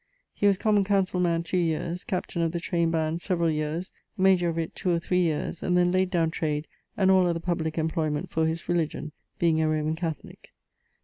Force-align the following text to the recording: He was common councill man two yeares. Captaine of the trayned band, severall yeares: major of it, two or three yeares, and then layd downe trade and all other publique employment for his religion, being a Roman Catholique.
He 0.33 0.47
was 0.47 0.57
common 0.57 0.83
councill 0.83 1.19
man 1.19 1.43
two 1.43 1.57
yeares. 1.59 2.03
Captaine 2.03 2.41
of 2.41 2.53
the 2.53 2.59
trayned 2.59 2.89
band, 2.91 3.21
severall 3.21 3.51
yeares: 3.51 3.91
major 4.17 4.49
of 4.49 4.57
it, 4.57 4.73
two 4.73 4.89
or 4.89 4.97
three 4.97 5.21
yeares, 5.21 5.61
and 5.61 5.77
then 5.77 5.91
layd 5.91 6.09
downe 6.09 6.31
trade 6.31 6.65
and 6.97 7.11
all 7.11 7.27
other 7.27 7.39
publique 7.39 7.77
employment 7.77 8.31
for 8.31 8.47
his 8.47 8.67
religion, 8.67 9.11
being 9.37 9.61
a 9.61 9.69
Roman 9.69 9.95
Catholique. 9.95 10.49